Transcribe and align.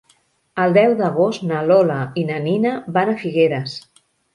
El 0.63 0.73
deu 0.77 0.95
d'agost 1.01 1.45
na 1.53 1.61
Lola 1.73 2.01
i 2.23 2.27
na 2.33 2.41
Nina 2.49 2.77
van 3.01 3.17
a 3.17 3.19
Figueres. 3.23 3.83